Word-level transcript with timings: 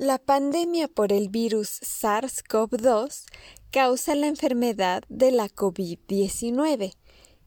La 0.00 0.16
pandemia 0.16 0.88
por 0.88 1.12
el 1.12 1.28
virus 1.28 1.82
SARS-CoV-2 1.82 3.26
causa 3.70 4.14
la 4.14 4.28
enfermedad 4.28 5.02
de 5.10 5.30
la 5.30 5.50
COVID-19 5.50 6.94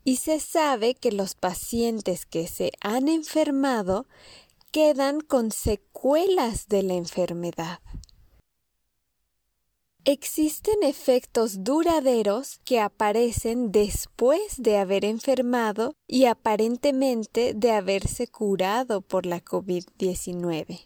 y 0.04 0.18
se 0.18 0.40
sabe 0.40 0.94
que 0.94 1.12
los 1.12 1.34
pacientes 1.34 2.28
que 2.28 2.46
se 2.46 2.72
han 2.80 3.08
enfermado 3.08 4.06
quedan 4.70 5.20
con 5.22 5.52
secuelas 5.52 6.68
de 6.68 6.84
la 6.84 6.94
enfermedad. 6.94 7.80
Existen 10.06 10.84
efectos 10.84 11.64
duraderos 11.64 12.60
que 12.66 12.80
aparecen 12.80 13.72
después 13.72 14.62
de 14.62 14.78
haber 14.78 15.06
enfermado 15.06 15.96
y 16.06 16.26
aparentemente 16.26 17.56
de 17.56 17.72
haberse 17.72 18.28
curado 18.28 19.02
por 19.02 19.26
la 19.26 19.44
COVID-19. 19.44 20.82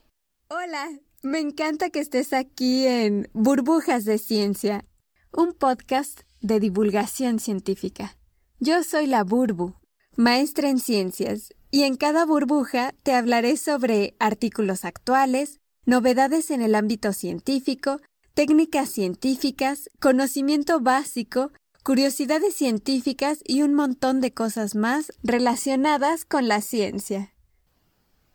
Hola, 0.49 1.01
me 1.23 1.39
encanta 1.39 1.89
que 1.89 1.99
estés 1.99 2.33
aquí 2.33 2.85
en 2.85 3.29
Burbujas 3.33 4.05
de 4.05 4.17
Ciencia, 4.17 4.85
un 5.31 5.53
podcast 5.53 6.21
de 6.41 6.59
divulgación 6.59 7.39
científica. 7.39 8.17
Yo 8.59 8.83
soy 8.83 9.07
la 9.07 9.23
Burbu, 9.23 9.75
maestra 10.15 10.69
en 10.69 10.79
ciencias, 10.79 11.53
y 11.69 11.83
en 11.83 11.95
cada 11.95 12.25
burbuja 12.25 12.93
te 13.03 13.13
hablaré 13.13 13.57
sobre 13.57 14.15
artículos 14.19 14.85
actuales, 14.85 15.59
novedades 15.85 16.49
en 16.49 16.61
el 16.61 16.75
ámbito 16.75 17.11
científico, 17.13 17.99
técnicas 18.33 18.89
científicas, 18.89 19.89
conocimiento 19.99 20.79
básico, 20.79 21.51
curiosidades 21.83 22.55
científicas 22.55 23.39
y 23.43 23.63
un 23.63 23.73
montón 23.73 24.21
de 24.21 24.33
cosas 24.33 24.75
más 24.75 25.11
relacionadas 25.23 26.25
con 26.25 26.47
la 26.47 26.61
ciencia. 26.61 27.33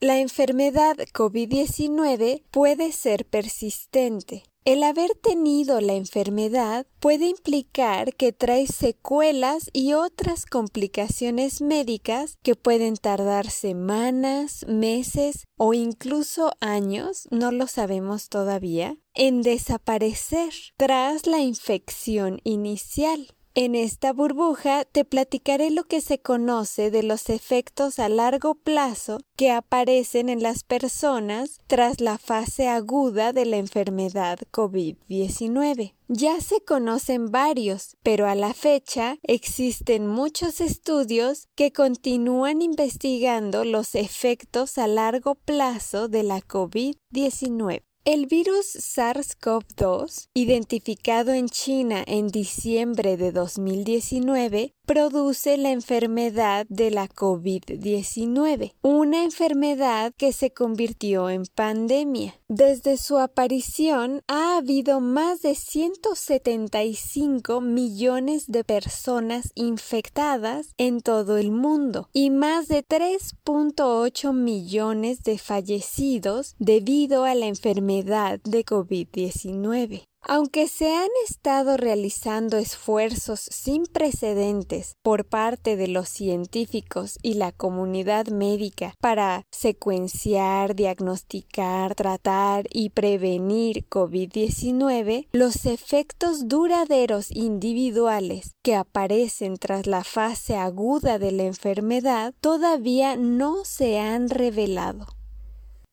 La 0.02 0.18
enfermedad 0.18 0.96
COVID-19 0.96 2.42
puede 2.50 2.90
ser 2.90 3.24
persistente. 3.24 4.42
El 4.64 4.82
haber 4.82 5.10
tenido 5.14 5.80
la 5.80 5.92
enfermedad 5.92 6.88
puede 6.98 7.26
implicar 7.26 8.12
que 8.16 8.32
trae 8.32 8.66
secuelas 8.66 9.70
y 9.72 9.92
otras 9.92 10.44
complicaciones 10.44 11.60
médicas 11.60 12.36
que 12.42 12.56
pueden 12.56 12.96
tardar 12.96 13.48
semanas, 13.48 14.66
meses 14.66 15.44
o 15.56 15.72
incluso 15.72 16.50
años, 16.60 17.28
no 17.30 17.52
lo 17.52 17.68
sabemos 17.68 18.28
todavía, 18.28 18.96
en 19.14 19.42
desaparecer 19.42 20.52
tras 20.76 21.28
la 21.28 21.38
infección 21.38 22.40
inicial. 22.42 23.28
En 23.54 23.74
esta 23.74 24.14
burbuja 24.14 24.86
te 24.86 25.04
platicaré 25.04 25.70
lo 25.70 25.84
que 25.84 26.00
se 26.00 26.18
conoce 26.18 26.90
de 26.90 27.02
los 27.02 27.28
efectos 27.28 27.98
a 27.98 28.08
largo 28.08 28.54
plazo 28.54 29.18
que 29.36 29.50
aparecen 29.50 30.30
en 30.30 30.42
las 30.42 30.64
personas 30.64 31.60
tras 31.66 32.00
la 32.00 32.16
fase 32.16 32.68
aguda 32.68 33.34
de 33.34 33.44
la 33.44 33.58
enfermedad 33.58 34.38
COVID-19. 34.50 35.92
Ya 36.08 36.40
se 36.40 36.62
conocen 36.64 37.30
varios, 37.30 37.98
pero 38.02 38.26
a 38.26 38.34
la 38.34 38.54
fecha 38.54 39.18
existen 39.22 40.06
muchos 40.06 40.62
estudios 40.62 41.48
que 41.54 41.72
continúan 41.72 42.62
investigando 42.62 43.66
los 43.66 43.94
efectos 43.94 44.78
a 44.78 44.86
largo 44.86 45.34
plazo 45.34 46.08
de 46.08 46.22
la 46.22 46.40
COVID-19. 46.40 47.82
El 48.04 48.26
virus 48.26 48.74
SARS-CoV-2, 48.74 50.28
identificado 50.34 51.34
en 51.34 51.48
China 51.48 52.02
en 52.04 52.26
diciembre 52.26 53.16
de 53.16 53.30
2019, 53.30 54.74
produce 54.86 55.56
la 55.56 55.70
enfermedad 55.70 56.66
de 56.68 56.90
la 56.90 57.08
COVID-19, 57.08 58.74
una 58.82 59.24
enfermedad 59.24 60.12
que 60.16 60.32
se 60.32 60.52
convirtió 60.52 61.30
en 61.30 61.44
pandemia. 61.46 62.34
Desde 62.48 62.96
su 62.96 63.18
aparición 63.18 64.22
ha 64.28 64.56
habido 64.56 65.00
más 65.00 65.42
de 65.42 65.54
175 65.54 67.60
millones 67.60 68.46
de 68.48 68.64
personas 68.64 69.52
infectadas 69.54 70.74
en 70.76 71.00
todo 71.00 71.38
el 71.38 71.52
mundo 71.52 72.08
y 72.12 72.30
más 72.30 72.68
de 72.68 72.86
3.8 72.86 74.32
millones 74.32 75.22
de 75.22 75.38
fallecidos 75.38 76.54
debido 76.58 77.24
a 77.24 77.34
la 77.34 77.46
enfermedad 77.46 78.40
de 78.44 78.64
COVID-19. 78.64 80.11
Aunque 80.24 80.68
se 80.68 80.94
han 80.94 81.08
estado 81.28 81.76
realizando 81.76 82.56
esfuerzos 82.56 83.40
sin 83.40 83.86
precedentes 83.86 84.96
por 85.02 85.24
parte 85.24 85.76
de 85.76 85.88
los 85.88 86.08
científicos 86.08 87.18
y 87.22 87.34
la 87.34 87.50
comunidad 87.50 88.28
médica 88.28 88.94
para 89.00 89.44
secuenciar, 89.50 90.76
diagnosticar, 90.76 91.96
tratar 91.96 92.66
y 92.70 92.90
prevenir 92.90 93.84
COVID-19, 93.88 95.26
los 95.32 95.66
efectos 95.66 96.46
duraderos 96.46 97.32
individuales 97.32 98.54
que 98.62 98.76
aparecen 98.76 99.56
tras 99.56 99.88
la 99.88 100.04
fase 100.04 100.56
aguda 100.56 101.18
de 101.18 101.32
la 101.32 101.42
enfermedad 101.42 102.32
todavía 102.40 103.16
no 103.16 103.64
se 103.64 103.98
han 103.98 104.28
revelado. 104.28 105.06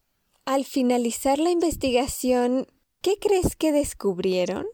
Al 0.44 0.66
finalizar 0.66 1.38
la 1.38 1.50
investigación, 1.50 2.66
¿qué 3.02 3.18
crees 3.18 3.56
que 3.56 3.72
descubrieron? 3.72 4.66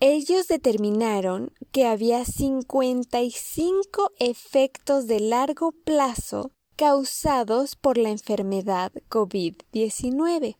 Ellos 0.00 0.48
determinaron 0.48 1.52
que 1.70 1.86
había 1.86 2.24
55 2.24 4.10
efectos 4.18 5.06
de 5.06 5.20
largo 5.20 5.72
plazo 5.72 6.50
causados 6.76 7.76
por 7.76 7.98
la 7.98 8.10
enfermedad 8.10 8.92
COVID-19. 9.08 10.56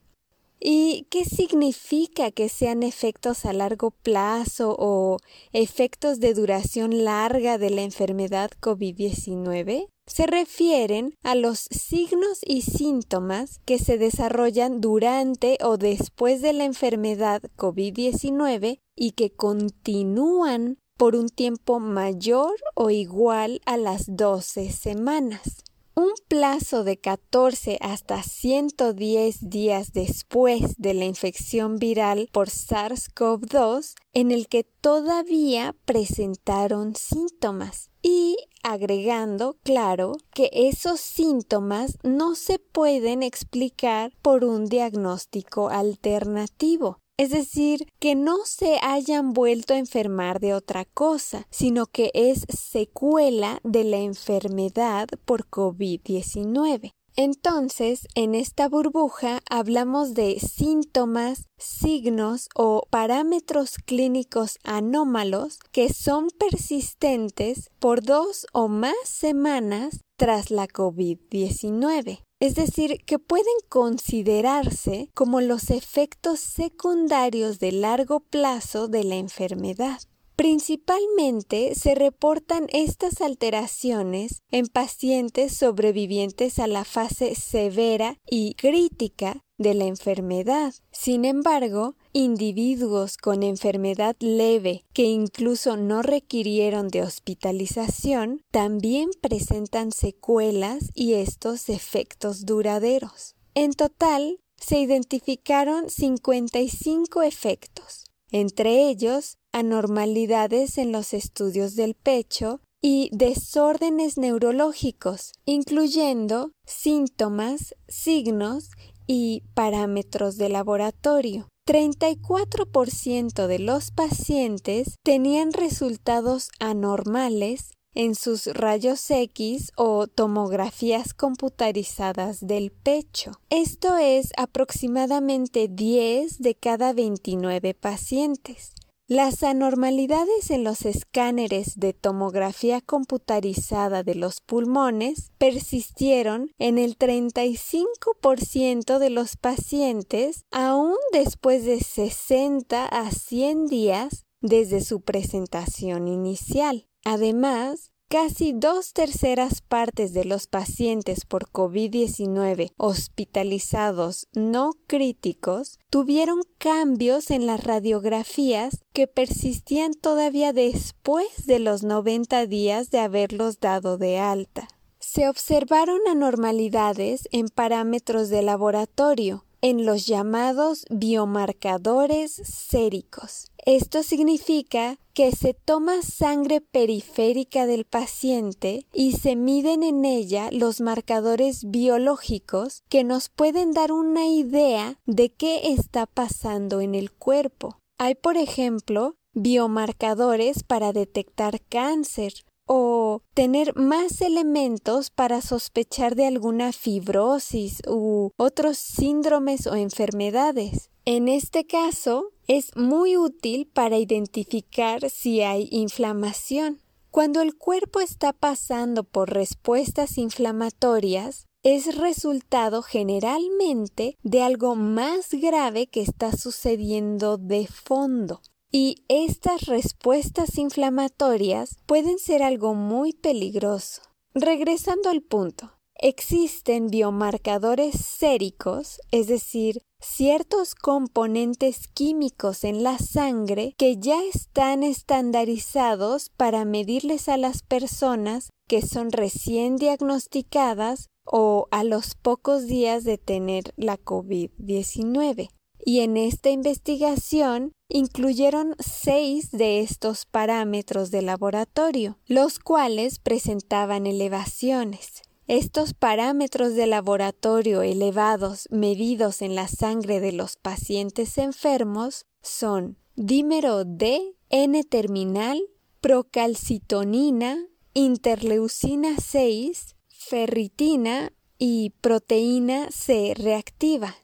¿Y 0.61 1.09
qué 1.11 1.25
significa 1.25 2.31
que 2.31 2.49
sean 2.49 2.85
efectos 2.85 3.45
a 3.45 3.53
largo 3.53 3.91
plazo 3.91 4.77
o 4.79 5.17
efectos 5.53 6.21
de 6.21 6.35
duración 6.35 7.05
larga 7.05 7.59
de 7.59 7.71
la 7.71 7.83
enfermedad 7.83 8.53
COVID-19? 8.61 9.89
Se 10.07 10.27
refieren 10.27 11.15
a 11.23 11.37
los 11.37 11.61
signos 11.71 12.41
y 12.45 12.63
síntomas 12.63 13.61
que 13.65 13.79
se 13.79 13.99
desarrollan 13.99 14.81
durante 14.81 15.59
o 15.63 15.77
después 15.77 16.43
de 16.43 16.53
la 16.53 16.65
enfermedad 16.65 17.43
COVID-19 17.57 18.81
y 18.97 19.13
que 19.13 19.31
continúan 19.31 20.79
por 20.97 21.15
un 21.15 21.29
tiempo 21.29 21.79
mayor 21.79 22.55
o 22.75 22.91
igual 22.91 23.61
a 23.65 23.77
las 23.77 24.05
12 24.09 24.73
semanas. 24.73 25.63
Un 25.95 26.13
plazo 26.27 26.85
de 26.85 26.99
14 26.99 27.79
hasta 27.81 28.23
110 28.23 29.51
días 29.51 29.93
después 29.93 30.75
de 30.79 30.95
la 30.95 31.05
infección 31.05 31.77
viral 31.77 32.29
por 32.33 32.49
SARS-CoV-2 32.49 33.95
en 34.15 34.33
el 34.33 34.49
que 34.49 34.65
todavía 34.65 35.77
presentaron 35.85 36.97
síntomas 36.97 37.92
y 38.03 38.37
agregando, 38.63 39.57
claro, 39.63 40.13
que 40.35 40.51
esos 40.53 41.01
síntomas 41.01 41.99
no 42.03 42.35
se 42.35 42.59
pueden 42.59 43.23
explicar 43.23 44.13
por 44.23 44.45
un 44.45 44.67
diagnóstico 44.67 45.69
alternativo 45.69 46.99
es 47.23 47.31
decir, 47.31 47.87
que 48.01 48.17
no 48.17 48.39
se 48.45 48.79
hayan 48.83 49.33
vuelto 49.33 49.75
a 49.75 49.79
enfermar 49.79 50.41
de 50.41 50.55
otra 50.55 50.85
cosa, 50.85 51.47
sino 51.51 51.87
que 51.87 52.11
es 52.15 52.45
secuela 52.49 53.61
de 53.63 53.85
la 53.85 53.99
enfermedad 53.99 55.07
por 55.25 55.49
COVID-19. 55.49 56.91
Entonces, 57.17 58.09
en 58.15 58.35
esta 58.35 58.69
burbuja 58.69 59.41
hablamos 59.51 60.15
de 60.15 60.41
síntomas, 60.41 61.47
signos 61.59 62.49
o 62.55 62.87
parámetros 62.91 63.77
clínicos 63.77 64.59
anómalos 64.65 65.59
que 65.73 65.93
son 65.93 66.29
persistentes 66.39 67.71
por 67.79 68.03
dos 68.03 68.47
o 68.53 68.69
más 68.69 68.97
semanas 69.05 70.01
tras 70.17 70.51
la 70.51 70.67
COVID-19 70.69 72.21
es 72.43 72.57
decir, 72.57 73.05
que 73.07 73.21
pueden 73.21 73.55
considerarse 73.69 75.11
como 75.15 75.41
los 75.41 75.71
efectos 75.71 76.41
secundarios 76.41 77.61
de 77.61 77.71
largo 77.71 78.19
plazo 78.19 78.89
de 78.89 79.05
la 79.05 79.15
enfermedad. 79.15 80.01
Principalmente 80.37 81.75
se 81.75 81.95
reportan 81.95 82.67
estas 82.73 83.21
alteraciones 83.21 84.43
en 84.51 84.67
pacientes 84.67 85.57
sobrevivientes 85.57 86.59
a 86.59 86.67
la 86.67 86.85
fase 86.85 87.35
severa 87.35 88.17
y 88.29 88.55
crítica 88.55 89.45
de 89.59 89.75
la 89.75 89.85
enfermedad. 89.85 90.75
Sin 90.91 91.25
embargo, 91.25 91.97
individuos 92.13 93.17
con 93.17 93.43
enfermedad 93.43 94.17
leve 94.21 94.85
que 94.93 95.05
incluso 95.05 95.77
no 95.77 96.03
requirieron 96.03 96.89
de 96.89 97.03
hospitalización 97.03 98.43
también 98.51 99.11
presentan 99.21 99.93
secuelas 99.93 100.91
y 100.95 101.15
estos 101.15 101.69
efectos 101.69 102.45
duraderos. 102.45 103.37
En 103.55 103.73
total, 103.73 104.41
se 104.57 104.79
identificaron 104.79 105.91
55 105.91 107.23
efectos, 107.23 108.05
entre 108.31 108.89
ellos 108.89 109.39
anormalidades 109.53 110.79
en 110.79 110.93
los 110.93 111.15
estudios 111.15 111.77
del 111.77 111.95
pecho 111.95 112.61
y 112.81 113.11
desórdenes 113.13 114.19
neurológicos, 114.19 115.33
incluyendo 115.45 116.53
síntomas, 116.67 117.75
signos 117.87 118.71
y 119.07 119.45
parámetros 119.55 120.37
de 120.37 120.49
laboratorio. 120.49 121.49
34% 121.69 123.47
de 123.47 123.59
los 123.61 123.93
pacientes 123.93 124.97
tenían 125.05 125.53
resultados 125.53 126.51
anormales 126.59 127.71
en 127.95 128.15
sus 128.15 128.47
rayos 128.47 129.11
X 129.11 129.71
o 129.77 130.07
tomografías 130.07 131.15
computarizadas 131.15 132.47
del 132.47 132.73
pecho. 132.73 133.33
Esto 133.51 133.97
es 133.97 134.31
aproximadamente 134.37 135.69
10 135.69 136.39
de 136.39 136.55
cada 136.55 136.93
29 136.95 137.75
pacientes. 137.75 138.73
Las 139.13 139.43
anormalidades 139.43 140.51
en 140.51 140.65
los 140.65 140.87
escáneres 140.87 141.79
de 141.79 141.93
tomografía 141.93 142.81
computarizada 142.81 144.03
de 144.03 144.15
los 144.15 144.41
pulmones 144.41 145.33
persistieron 145.37 146.51
en 146.59 146.79
el 146.79 146.97
35% 146.97 148.99
de 148.99 149.11
los 149.11 149.37
pacientes 149.37 150.47
aún 150.51 150.97
después 151.13 151.67
de 151.67 151.81
60 151.81 152.87
a 152.87 153.11
100 153.11 153.67
días 153.67 154.25
desde 154.41 154.81
su 154.81 155.03
presentación 155.03 156.09
inicial. 156.09 156.89
Además, 157.05 157.92
Casi 158.13 158.53
dos 158.53 158.93
terceras 158.93 159.63
partes 159.63 160.13
de 160.13 160.27
los 160.27 160.47
pacientes 160.47 161.25
por 161.25 161.49
COVID-19 161.49 162.75
hospitalizados 162.77 164.29
no 164.35 164.73
críticos 164.87 165.79
tuvieron 165.89 166.43
cambios 166.59 167.31
en 167.31 167.47
las 167.47 167.65
radiografías 167.65 168.85
que 168.93 169.07
persistían 169.07 169.95
todavía 169.95 170.53
después 170.53 171.47
de 171.47 171.59
los 171.59 171.85
90 171.85 172.45
días 172.49 172.91
de 172.91 172.99
haberlos 172.99 173.61
dado 173.61 173.97
de 173.97 174.19
alta. 174.19 174.69
Se 174.99 175.27
observaron 175.27 176.01
anormalidades 176.07 177.31
en 177.33 177.49
parámetros 177.49 178.29
de 178.29 178.43
laboratorio, 178.43 179.47
en 179.63 179.87
los 179.87 180.07
llamados 180.07 180.85
biomarcadores 180.91 182.33
séricos. 182.33 183.51
Esto 183.65 184.03
significa 184.03 184.99
que 185.15 185.31
se 185.31 185.55
toma 185.55 186.03
sangre 186.03 186.61
periférica 186.61 187.67
del 187.67 187.85
paciente 187.85 188.87
y 188.93 189.13
se 189.13 189.37
miden 189.37 189.85
en 189.85 190.05
ella 190.05 190.49
los 190.51 190.81
marcadores 190.81 191.71
biológicos 191.71 192.83
que 192.89 193.05
nos 193.05 193.29
pueden 193.29 193.73
dar 193.73 193.93
una 193.93 194.27
idea 194.27 194.99
de 195.07 195.33
qué 195.33 195.73
está 195.73 196.07
pasando 196.07 196.81
en 196.81 196.95
el 196.97 197.13
cuerpo. 197.13 197.79
Hay, 197.99 198.17
por 198.17 198.37
ejemplo, 198.37 199.15
biomarcadores 199.33 200.65
para 200.65 200.93
detectar 200.93 201.61
cáncer 201.61 202.33
o 202.67 203.23
tener 203.35 203.77
más 203.77 204.21
elementos 204.21 205.11
para 205.11 205.41
sospechar 205.41 206.15
de 206.15 206.27
alguna 206.27 206.73
fibrosis 206.73 207.83
u 207.87 208.31
otros 208.37 208.79
síndromes 208.79 209.67
o 209.67 209.75
enfermedades. 209.75 210.91
En 211.05 211.29
este 211.29 211.67
caso, 211.67 212.31
es 212.47 212.77
muy 212.77 213.17
útil 213.17 213.67
para 213.67 213.99
identificar 213.99 215.11
si 215.11 215.43
hay 215.43 215.69
inflamación. 215.71 216.81
Cuando 217.11 217.43
el 217.43 217.57
cuerpo 217.57 218.01
está 218.01 218.33
pasando 218.33 219.05
por 219.05 219.31
respuestas 219.33 220.17
inflamatorias, 220.17 221.47
es 221.63 221.97
resultado 221.97 222.83
generalmente 222.83 224.17
de 224.23 224.43
algo 224.43 224.75
más 224.75 225.29
grave 225.33 225.87
que 225.87 226.03
está 226.03 226.33
sucediendo 226.33 227.37
de 227.37 227.67
fondo. 227.67 228.41
Y 228.75 229.05
estas 229.09 229.67
respuestas 229.67 230.57
inflamatorias 230.57 231.77
pueden 231.85 232.19
ser 232.19 232.43
algo 232.43 232.73
muy 232.73 233.13
peligroso. 233.13 234.01
Regresando 234.33 235.11
al 235.11 235.21
punto, 235.21 235.73
existen 235.95 236.87
biomarcadores 236.87 237.95
séricos, 237.97 238.99
es 239.11 239.27
decir, 239.27 239.83
ciertos 240.01 240.75
componentes 240.75 241.87
químicos 241.89 242.65
en 242.65 242.83
la 242.83 242.99
sangre 242.99 243.75
que 243.77 243.99
ya 243.99 244.25
están 244.25 244.85
estandarizados 244.85 246.31
para 246.31 246.65
medirles 246.65 247.29
a 247.29 247.37
las 247.37 247.63
personas 247.63 248.49
que 248.69 248.81
son 248.81 249.13
recién 249.13 249.77
diagnosticadas 249.77 251.09
o 251.27 251.69
a 251.71 251.85
los 251.85 252.15
pocos 252.15 252.67
días 252.67 253.05
de 253.05 253.19
tener 253.19 253.75
la 253.77 253.99
COVID-19. 253.99 255.51
Y 255.85 256.01
en 256.01 256.17
esta 256.17 256.51
investigación 256.51 257.73
incluyeron 257.89 258.75
seis 258.79 259.51
de 259.51 259.81
estos 259.81 260.25
parámetros 260.25 261.11
de 261.11 261.23
laboratorio, 261.23 262.19
los 262.27 262.59
cuales 262.59 263.19
presentaban 263.19 264.07
elevaciones. 264.07 265.23
Estos 265.49 265.93
parámetros 265.93 266.75
de 266.75 266.87
laboratorio 266.87 267.83
elevados 267.83 268.69
medidos 268.71 269.43
en 269.43 269.55
la 269.55 269.69
sangre 269.69 270.21
de 270.21 270.33
los 270.33 270.57
pacientes 270.57 271.37
enfermos 271.37 272.27
son 272.41 272.97
dímero 273.17 273.85
D, 273.85 274.37
N-terminal, 274.51 275.61
procalcitonina, 276.01 277.67
interleucina 277.93 279.17
6, 279.19 279.97
ferritina 280.09 281.33
y 281.59 281.91
proteína 282.01 282.91
C 282.91 283.35
reactiva. 283.37 284.17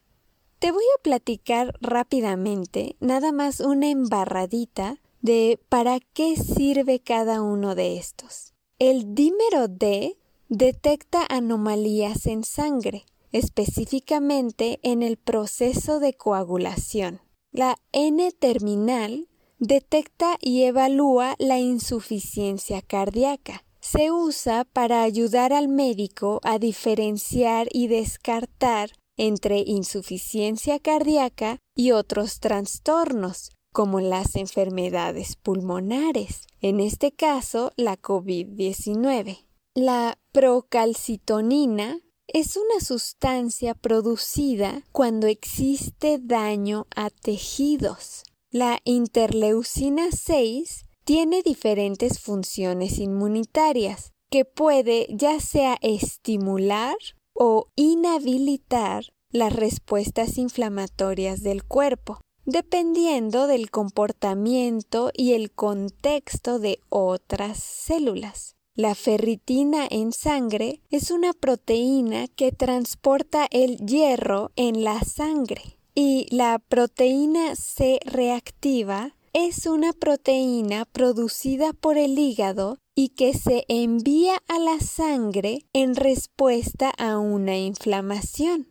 Te 0.58 0.72
voy 0.72 0.82
a 0.98 1.02
platicar 1.02 1.74
rápidamente, 1.80 2.96
nada 2.98 3.30
más 3.30 3.60
una 3.60 3.90
embarradita 3.90 4.96
de 5.20 5.60
para 5.68 6.00
qué 6.00 6.34
sirve 6.34 6.98
cada 6.98 7.42
uno 7.42 7.76
de 7.76 7.96
estos. 7.96 8.54
El 8.80 9.14
dímero 9.14 9.68
D 9.68 10.18
detecta 10.48 11.24
anomalías 11.28 12.26
en 12.26 12.42
sangre, 12.42 13.06
específicamente 13.30 14.80
en 14.82 15.04
el 15.04 15.16
proceso 15.16 16.00
de 16.00 16.14
coagulación. 16.14 17.20
La 17.52 17.76
N-terminal 17.92 19.28
detecta 19.60 20.38
y 20.40 20.64
evalúa 20.64 21.36
la 21.38 21.60
insuficiencia 21.60 22.82
cardíaca. 22.82 23.64
Se 23.78 24.10
usa 24.10 24.64
para 24.64 25.02
ayudar 25.02 25.52
al 25.52 25.68
médico 25.68 26.40
a 26.42 26.58
diferenciar 26.58 27.68
y 27.72 27.86
descartar 27.86 28.90
entre 29.18 29.58
insuficiencia 29.66 30.78
cardíaca 30.78 31.58
y 31.74 31.90
otros 31.90 32.40
trastornos, 32.40 33.50
como 33.72 34.00
las 34.00 34.34
enfermedades 34.36 35.36
pulmonares, 35.36 36.46
en 36.60 36.80
este 36.80 37.12
caso 37.12 37.72
la 37.76 37.96
COVID-19. 37.96 39.44
La 39.74 40.18
procalcitonina 40.32 42.00
es 42.26 42.56
una 42.56 42.80
sustancia 42.84 43.74
producida 43.74 44.82
cuando 44.92 45.26
existe 45.26 46.18
daño 46.20 46.86
a 46.94 47.10
tejidos. 47.10 48.24
La 48.50 48.80
interleucina 48.84 50.08
6 50.10 50.84
tiene 51.04 51.42
diferentes 51.42 52.20
funciones 52.20 52.98
inmunitarias 52.98 54.12
que 54.30 54.44
puede 54.44 55.06
ya 55.10 55.40
sea 55.40 55.78
estimular 55.80 56.96
o 57.38 57.68
inhabilitar 57.76 59.04
las 59.30 59.54
respuestas 59.54 60.38
inflamatorias 60.38 61.42
del 61.42 61.62
cuerpo, 61.62 62.20
dependiendo 62.44 63.46
del 63.46 63.70
comportamiento 63.70 65.10
y 65.14 65.34
el 65.34 65.52
contexto 65.52 66.58
de 66.58 66.80
otras 66.88 67.62
células. 67.62 68.56
La 68.74 68.94
ferritina 68.94 69.86
en 69.90 70.12
sangre 70.12 70.82
es 70.90 71.10
una 71.10 71.32
proteína 71.32 72.26
que 72.28 72.52
transporta 72.52 73.46
el 73.50 73.76
hierro 73.78 74.50
en 74.56 74.84
la 74.84 75.00
sangre 75.00 75.78
y 75.94 76.26
la 76.30 76.58
proteína 76.60 77.56
C 77.56 77.98
reactiva 78.04 79.16
es 79.32 79.66
una 79.66 79.92
proteína 79.92 80.84
producida 80.84 81.72
por 81.72 81.98
el 81.98 82.18
hígado 82.18 82.78
y 82.94 83.10
que 83.10 83.34
se 83.34 83.64
envía 83.68 84.42
a 84.48 84.58
la 84.58 84.80
sangre 84.80 85.66
en 85.72 85.94
respuesta 85.94 86.90
a 86.98 87.18
una 87.18 87.56
inflamación. 87.58 88.68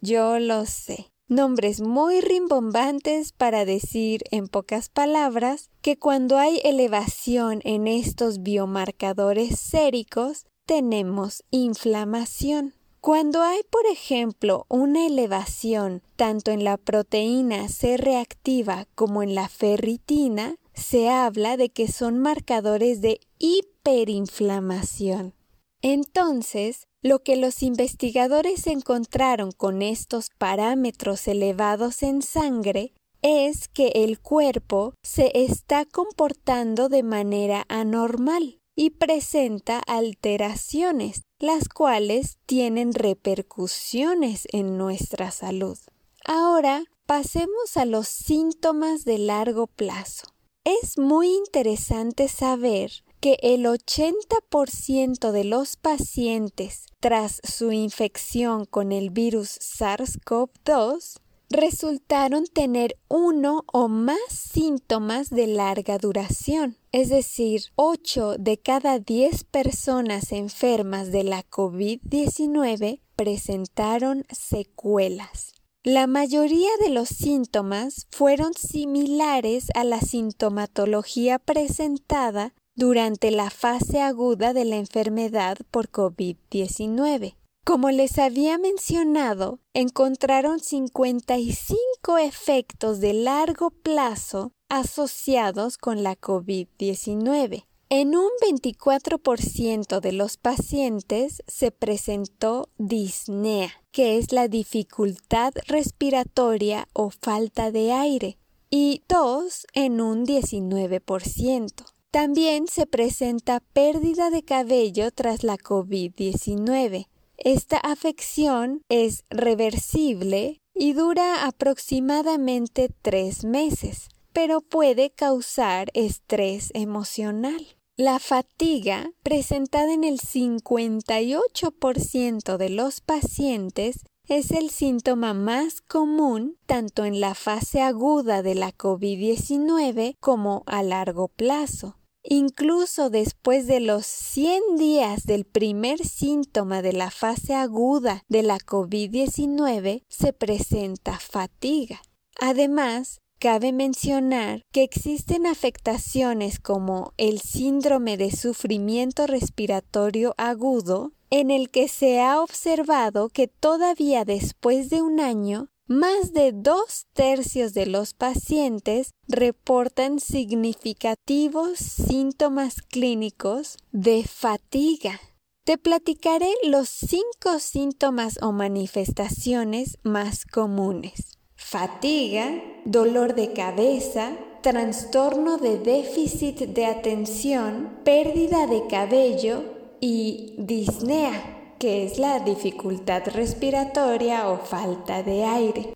Yo 0.00 0.38
lo 0.38 0.66
sé. 0.66 1.12
Nombres 1.28 1.80
muy 1.80 2.20
rimbombantes 2.20 3.32
para 3.32 3.64
decir 3.64 4.22
en 4.30 4.48
pocas 4.48 4.90
palabras 4.90 5.70
que 5.80 5.96
cuando 5.96 6.36
hay 6.36 6.60
elevación 6.62 7.60
en 7.64 7.88
estos 7.88 8.42
biomarcadores 8.42 9.58
séricos 9.58 10.44
tenemos 10.66 11.42
inflamación. 11.50 12.74
Cuando 13.02 13.42
hay, 13.42 13.62
por 13.68 13.84
ejemplo, 13.86 14.64
una 14.68 15.04
elevación 15.04 16.02
tanto 16.14 16.52
en 16.52 16.62
la 16.62 16.76
proteína 16.76 17.68
C 17.68 17.96
reactiva 17.96 18.86
como 18.94 19.24
en 19.24 19.34
la 19.34 19.48
ferritina, 19.48 20.54
se 20.72 21.08
habla 21.08 21.56
de 21.56 21.68
que 21.68 21.88
son 21.88 22.20
marcadores 22.20 23.00
de 23.00 23.18
hiperinflamación. 23.40 25.34
Entonces, 25.82 26.86
lo 27.02 27.24
que 27.24 27.34
los 27.34 27.64
investigadores 27.64 28.68
encontraron 28.68 29.50
con 29.50 29.82
estos 29.82 30.28
parámetros 30.38 31.26
elevados 31.26 32.04
en 32.04 32.22
sangre 32.22 32.92
es 33.20 33.66
que 33.66 33.88
el 33.96 34.20
cuerpo 34.20 34.94
se 35.02 35.32
está 35.34 35.86
comportando 35.86 36.88
de 36.88 37.02
manera 37.02 37.64
anormal 37.68 38.61
y 38.74 38.90
presenta 38.90 39.78
alteraciones, 39.86 41.22
las 41.38 41.68
cuales 41.68 42.38
tienen 42.46 42.94
repercusiones 42.94 44.46
en 44.52 44.78
nuestra 44.78 45.30
salud. 45.30 45.78
Ahora 46.24 46.84
pasemos 47.06 47.76
a 47.76 47.84
los 47.84 48.08
síntomas 48.08 49.04
de 49.04 49.18
largo 49.18 49.66
plazo. 49.66 50.32
Es 50.64 50.96
muy 50.96 51.28
interesante 51.28 52.28
saber 52.28 52.92
que 53.20 53.36
el 53.42 53.66
80% 53.66 55.30
de 55.32 55.44
los 55.44 55.76
pacientes 55.76 56.86
tras 57.00 57.40
su 57.44 57.72
infección 57.72 58.64
con 58.64 58.90
el 58.92 59.10
virus 59.10 59.58
SARS-CoV-2 59.60 61.21
resultaron 61.52 62.44
tener 62.46 62.96
uno 63.08 63.64
o 63.72 63.88
más 63.88 64.18
síntomas 64.28 65.30
de 65.30 65.46
larga 65.46 65.98
duración. 65.98 66.76
Es 66.90 67.10
decir, 67.10 67.62
8 67.76 68.36
de 68.38 68.58
cada 68.58 68.98
10 68.98 69.44
personas 69.44 70.32
enfermas 70.32 71.12
de 71.12 71.24
la 71.24 71.42
COVID-19 71.44 73.00
presentaron 73.16 74.24
secuelas. 74.30 75.52
La 75.84 76.06
mayoría 76.06 76.70
de 76.80 76.90
los 76.90 77.08
síntomas 77.08 78.06
fueron 78.10 78.54
similares 78.54 79.66
a 79.74 79.84
la 79.84 80.00
sintomatología 80.00 81.38
presentada 81.38 82.54
durante 82.74 83.30
la 83.30 83.50
fase 83.50 84.00
aguda 84.00 84.52
de 84.52 84.64
la 84.64 84.76
enfermedad 84.76 85.58
por 85.70 85.90
COVID-19. 85.90 87.34
Como 87.64 87.90
les 87.90 88.18
había 88.18 88.58
mencionado, 88.58 89.60
encontraron 89.72 90.58
55 90.58 92.18
efectos 92.18 92.98
de 92.98 93.12
largo 93.12 93.70
plazo 93.70 94.50
asociados 94.68 95.78
con 95.78 96.02
la 96.02 96.16
COVID-19. 96.16 97.66
En 97.88 98.16
un 98.16 98.30
24% 98.44 100.00
de 100.00 100.12
los 100.12 100.38
pacientes 100.38 101.44
se 101.46 101.70
presentó 101.70 102.68
disnea, 102.78 103.70
que 103.92 104.18
es 104.18 104.32
la 104.32 104.48
dificultad 104.48 105.52
respiratoria 105.68 106.88
o 106.94 107.10
falta 107.10 107.70
de 107.70 107.92
aire, 107.92 108.38
y 108.70 109.02
tos 109.06 109.68
en 109.72 110.00
un 110.00 110.26
19%. 110.26 111.84
También 112.10 112.66
se 112.66 112.86
presenta 112.86 113.60
pérdida 113.72 114.30
de 114.30 114.42
cabello 114.42 115.12
tras 115.12 115.44
la 115.44 115.56
COVID-19, 115.56 117.06
esta 117.44 117.78
afección 117.78 118.82
es 118.88 119.24
reversible 119.30 120.60
y 120.74 120.92
dura 120.92 121.46
aproximadamente 121.46 122.88
tres 123.02 123.44
meses, 123.44 124.08
pero 124.32 124.60
puede 124.60 125.10
causar 125.10 125.90
estrés 125.94 126.70
emocional. 126.74 127.76
La 127.96 128.18
fatiga, 128.18 129.12
presentada 129.22 129.92
en 129.92 130.02
el 130.04 130.18
58% 130.18 132.56
de 132.56 132.70
los 132.70 133.00
pacientes, 133.00 134.04
es 134.28 134.50
el 134.50 134.70
síntoma 134.70 135.34
más 135.34 135.82
común 135.82 136.56
tanto 136.66 137.04
en 137.04 137.20
la 137.20 137.34
fase 137.34 137.82
aguda 137.82 138.42
de 138.42 138.54
la 138.54 138.72
COVID-19 138.72 140.16
como 140.20 140.62
a 140.66 140.82
largo 140.82 141.28
plazo. 141.28 141.98
Incluso 142.34 143.10
después 143.10 143.66
de 143.66 143.78
los 143.80 144.06
100 144.06 144.76
días 144.78 145.26
del 145.26 145.44
primer 145.44 145.98
síntoma 145.98 146.80
de 146.80 146.94
la 146.94 147.10
fase 147.10 147.54
aguda 147.54 148.22
de 148.26 148.42
la 148.42 148.56
COVID-19 148.56 150.02
se 150.08 150.32
presenta 150.32 151.18
fatiga. 151.18 152.00
Además, 152.40 153.20
Cabe 153.42 153.72
mencionar 153.72 154.62
que 154.70 154.84
existen 154.84 155.48
afectaciones 155.48 156.60
como 156.60 157.12
el 157.16 157.40
síndrome 157.40 158.16
de 158.16 158.30
sufrimiento 158.30 159.26
respiratorio 159.26 160.32
agudo, 160.38 161.10
en 161.28 161.50
el 161.50 161.68
que 161.68 161.88
se 161.88 162.20
ha 162.20 162.40
observado 162.40 163.30
que 163.30 163.48
todavía 163.48 164.24
después 164.24 164.90
de 164.90 165.02
un 165.02 165.18
año 165.18 165.71
más 165.86 166.32
de 166.32 166.52
dos 166.52 167.06
tercios 167.12 167.74
de 167.74 167.86
los 167.86 168.14
pacientes 168.14 169.10
reportan 169.28 170.20
significativos 170.20 171.78
síntomas 171.78 172.82
clínicos 172.82 173.76
de 173.90 174.24
fatiga. 174.24 175.20
Te 175.64 175.78
platicaré 175.78 176.50
los 176.64 176.88
cinco 176.88 177.58
síntomas 177.60 178.38
o 178.42 178.52
manifestaciones 178.52 179.98
más 180.02 180.44
comunes. 180.44 181.38
fatiga, 181.54 182.60
dolor 182.84 183.34
de 183.34 183.52
cabeza, 183.52 184.36
trastorno 184.62 185.58
de 185.58 185.78
déficit 185.78 186.58
de 186.58 186.86
atención, 186.86 188.00
pérdida 188.04 188.66
de 188.66 188.86
cabello 188.88 189.62
y 190.00 190.54
disnea, 190.58 191.61
que 191.82 192.04
es 192.04 192.18
la 192.20 192.38
dificultad 192.38 193.26
respiratoria 193.26 194.48
o 194.48 194.58
falta 194.58 195.24
de 195.24 195.44
aire. 195.44 195.94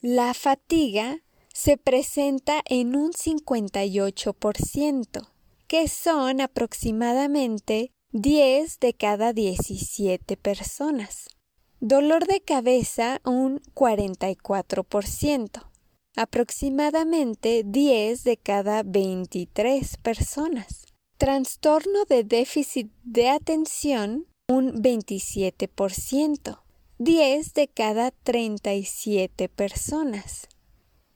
La 0.00 0.32
fatiga 0.32 1.18
se 1.52 1.76
presenta 1.76 2.62
en 2.64 2.96
un 2.96 3.12
58%, 3.12 5.28
que 5.66 5.86
son 5.86 6.40
aproximadamente 6.40 7.92
10 8.12 8.80
de 8.80 8.94
cada 8.94 9.34
17 9.34 10.38
personas. 10.38 11.28
Dolor 11.78 12.26
de 12.26 12.40
cabeza 12.40 13.20
un 13.22 13.60
44%, 13.74 15.70
aproximadamente 16.16 17.64
10 17.66 18.24
de 18.24 18.38
cada 18.38 18.82
23 18.82 19.98
personas. 19.98 20.86
Trastorno 21.18 22.06
de 22.08 22.24
déficit 22.24 22.90
de 23.04 23.28
atención 23.28 24.27
un 24.48 24.82
27%, 24.82 26.62
10 26.98 27.54
de 27.54 27.68
cada 27.68 28.10
37 28.10 29.48
personas. 29.50 30.48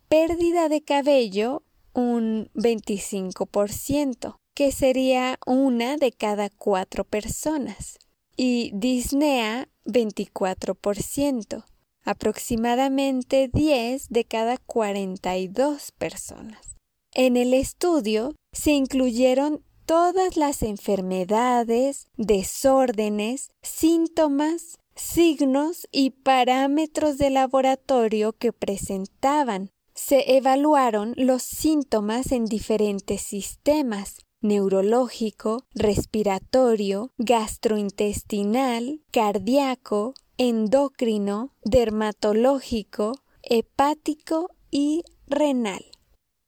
Pérdida 0.09 0.69
de 0.69 0.83
cabello 0.83 1.63
un 1.95 2.51
25%, 2.55 4.37
que 4.55 4.71
sería 4.71 5.39
una 5.47 5.97
de 5.97 6.13
cada 6.13 6.51
cuatro 6.51 7.05
personas. 7.05 7.99
Y 8.37 8.71
disnea 8.75 9.69
24%, 9.87 11.65
aproximadamente 12.05 13.49
10 13.53 14.09
de 14.11 14.25
cada 14.25 14.59
42 14.59 15.93
personas. 15.93 16.77
En 17.15 17.37
el 17.37 17.55
estudio 17.55 18.35
se 18.53 18.73
incluyeron 18.73 19.65
todas 19.87 20.37
las 20.37 20.63
enfermedades, 20.63 22.09
desórdenes, 22.17 23.51
síntomas, 23.63 24.79
signos 24.95 25.89
y 25.91 26.11
parámetros 26.11 27.19
de 27.19 27.31
laboratorio 27.31 28.33
que 28.33 28.53
presentaban. 28.53 29.71
Se 29.95 30.37
evaluaron 30.37 31.15
los 31.17 31.43
síntomas 31.43 32.33
en 32.33 32.47
diferentes 32.47 33.23
sistemas, 33.23 34.19
neurológico, 34.41 35.65
respiratorio, 35.75 37.13
gastrointestinal, 37.19 39.01
cardíaco, 39.11 40.15
endocrino, 40.39 41.53
dermatológico, 41.65 43.13
hepático 43.43 44.49
y 44.71 45.05
renal. 45.27 45.92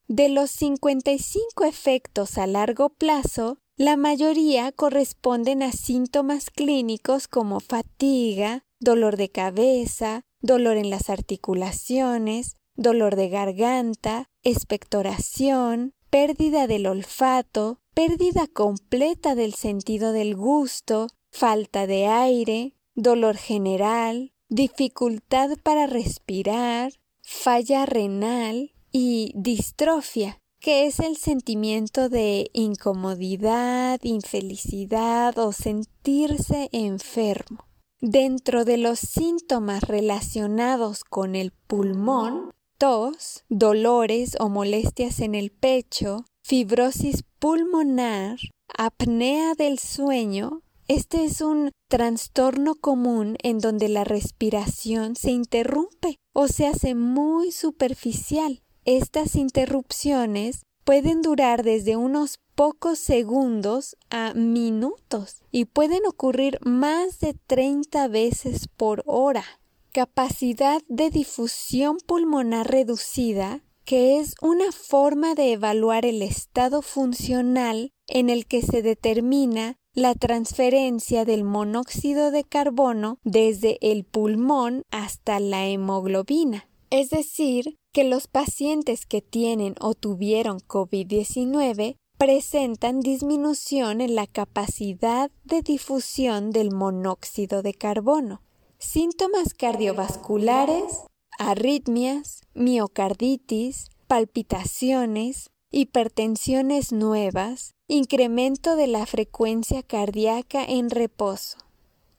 De 0.07 0.29
los 0.29 0.51
55 0.51 1.65
efectos 1.65 2.37
a 2.37 2.45
largo 2.45 2.89
plazo, 2.89 3.57
la 3.75 3.97
mayoría 3.97 4.71
corresponden 4.71 5.63
a 5.63 5.71
síntomas 5.71 6.51
clínicos 6.51 7.27
como 7.27 7.59
fatiga, 7.59 8.63
dolor 8.79 9.17
de 9.17 9.29
cabeza, 9.29 10.21
dolor 10.41 10.77
en 10.77 10.91
las 10.91 11.09
articulaciones, 11.09 12.55
dolor 12.75 13.15
de 13.15 13.29
garganta, 13.29 14.29
expectoración, 14.43 15.93
pérdida 16.11 16.67
del 16.67 16.85
olfato, 16.85 17.79
pérdida 17.95 18.45
completa 18.45 19.33
del 19.33 19.55
sentido 19.55 20.11
del 20.11 20.35
gusto, 20.35 21.07
falta 21.31 21.87
de 21.87 22.05
aire, 22.05 22.75
dolor 22.93 23.37
general, 23.37 24.33
dificultad 24.49 25.57
para 25.63 25.87
respirar, 25.87 26.93
falla 27.23 27.87
renal 27.87 28.74
y 28.97 29.33
distrofia, 29.35 30.39
que 30.61 30.85
es 30.85 31.01
el 31.01 31.17
sentimiento 31.17 32.07
de 32.07 32.49
incomodidad, 32.53 33.99
infelicidad 34.03 35.37
o 35.37 35.51
sentirse 35.51 36.69
enfermo. 36.71 37.67
Dentro 37.99 38.63
de 38.63 38.77
los 38.77 38.99
síntomas 38.99 39.83
relacionados 39.83 41.03
con 41.03 41.35
el 41.35 41.51
pulmón, 41.51 42.51
tos, 42.77 43.43
dolores 43.49 44.37
o 44.39 44.47
molestias 44.47 45.19
en 45.19 45.35
el 45.35 45.51
pecho, 45.51 46.23
fibrosis 46.41 47.25
pulmonar, 47.37 48.37
apnea 48.77 49.55
del 49.55 49.77
sueño. 49.77 50.61
Este 50.87 51.25
es 51.25 51.41
un 51.41 51.71
trastorno 51.89 52.75
común 52.75 53.35
en 53.43 53.59
donde 53.59 53.89
la 53.89 54.05
respiración 54.05 55.17
se 55.17 55.31
interrumpe 55.31 56.15
o 56.33 56.47
se 56.47 56.65
hace 56.67 56.95
muy 56.95 57.51
superficial. 57.51 58.61
Estas 58.85 59.35
interrupciones 59.35 60.63
pueden 60.83 61.23
durar 61.23 61.63
desde 61.63 61.97
unos 61.97 62.39
pocos 62.53 62.99
segundos 62.99 63.97
a 64.11 64.35
minutos 64.35 65.41
y 65.51 65.65
pueden 65.65 66.05
ocurrir 66.05 66.59
más 66.61 67.19
de 67.19 67.35
30 67.47 68.07
veces 68.09 68.67
por 68.67 69.01
hora. 69.07 69.43
Capacidad 69.91 70.83
de 70.87 71.09
difusión 71.09 71.97
pulmonar 72.05 72.69
reducida 72.69 73.63
que 73.85 74.19
es 74.19 74.35
una 74.41 74.71
forma 74.71 75.33
de 75.33 75.53
evaluar 75.53 76.05
el 76.05 76.21
estado 76.21 76.83
funcional 76.83 77.91
en 78.07 78.29
el 78.29 78.45
que 78.45 78.61
se 78.61 78.83
determina 78.83 79.77
la 79.93 80.13
transferencia 80.13 81.25
del 81.25 81.43
monóxido 81.43 82.29
de 82.29 82.43
carbono 82.43 83.17
desde 83.23 83.79
el 83.81 84.03
pulmón 84.03 84.83
hasta 84.91 85.39
la 85.39 85.65
hemoglobina. 85.67 86.67
Es 86.89 87.09
decir, 87.09 87.77
que 87.91 88.03
los 88.03 88.27
pacientes 88.27 89.05
que 89.05 89.21
tienen 89.21 89.75
o 89.79 89.93
tuvieron 89.93 90.59
COVID-19 90.59 91.97
presentan 92.17 93.01
disminución 93.01 94.01
en 94.01 94.15
la 94.15 94.27
capacidad 94.27 95.31
de 95.43 95.61
difusión 95.61 96.51
del 96.51 96.71
monóxido 96.71 97.61
de 97.61 97.73
carbono. 97.73 98.41
Síntomas 98.77 99.53
cardiovasculares 99.53 101.05
arritmias, 101.37 102.41
miocarditis, 102.53 103.89
palpitaciones, 104.07 105.49
hipertensiones 105.71 106.91
nuevas, 106.91 107.73
incremento 107.87 108.75
de 108.75 108.87
la 108.87 109.05
frecuencia 109.05 109.83
cardíaca 109.83 110.63
en 110.63 110.89
reposo. 110.89 111.57